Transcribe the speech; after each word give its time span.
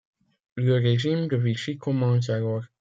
Le 0.55 0.77
Régime 0.79 1.27
de 1.27 1.37
Vichy 1.37 1.77
commence 1.77 2.31
alors. 2.31 2.63